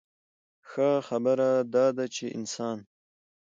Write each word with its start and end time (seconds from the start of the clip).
ښۀ 0.69 0.89
خبره 1.07 1.49
دا 1.73 1.85
ده 1.97 2.05
چې 2.15 2.25
انسان 2.37 2.77